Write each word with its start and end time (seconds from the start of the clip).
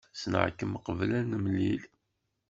Ssneɣ-kem 0.15 0.73
qbel 0.85 1.11
ad 1.19 1.25
nemlil. 1.31 1.83